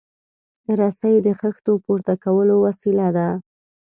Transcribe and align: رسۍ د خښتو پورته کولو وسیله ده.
رسۍ 0.79 1.15
د 1.25 1.27
خښتو 1.39 1.73
پورته 1.85 2.13
کولو 2.23 2.55
وسیله 2.65 3.07
ده. 3.17 3.27